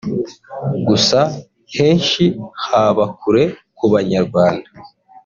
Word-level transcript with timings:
Gusa 0.87 1.19
henshi 1.75 2.23
haba 2.67 3.03
kure 3.19 3.43
ku 3.77 3.85
Banyarwanda 3.93 4.69